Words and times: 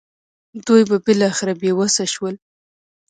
دوی 0.67 0.81
به 0.89 0.97
بالاخره 1.05 1.53
بې 1.61 1.71
وسه 1.79 2.05
شول. 2.13 2.35